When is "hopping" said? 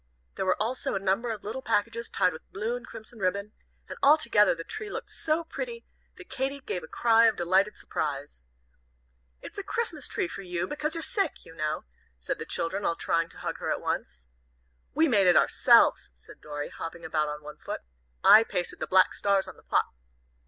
16.69-17.05